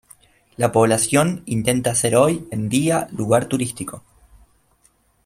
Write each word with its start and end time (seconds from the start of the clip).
La 0.57 0.71
población 0.71 1.43
intenta 1.45 1.93
ser 1.93 2.15
hoy 2.15 2.47
en 2.49 2.69
día 2.69 3.07
lugar 3.11 3.45
turístico. 3.45 4.01